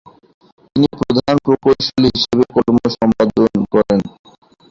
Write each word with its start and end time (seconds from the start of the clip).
তিনি 0.65 0.87
প্রধান 0.99 1.35
প্রকৌশলী 1.45 2.07
হিসেবে 2.15 2.43
কর্ম 2.55 2.77
সম্পাদন 2.95 3.61
করেন। 3.73 4.01